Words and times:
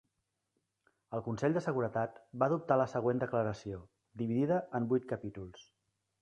El 1.17 1.21
Consell 1.27 1.53
de 1.57 1.61
Seguretat 1.65 2.17
va 2.43 2.47
adoptar 2.51 2.79
la 2.83 2.87
següent 2.95 3.21
declaració, 3.25 3.83
dividida 4.23 4.59
en 4.81 4.89
vuit 4.95 5.07
capítols. 5.15 5.69